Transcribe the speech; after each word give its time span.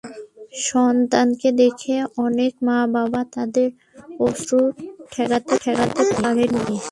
সন্তানকে 0.67 1.49
দেখে 1.61 1.95
অনেক 2.25 2.53
মা 2.67 2.77
বাবা 2.95 3.21
তাদের 3.33 3.69
অশ্রু 4.19 4.59
ঠেকাতে 5.11 5.53
পারেননি। 6.15 6.77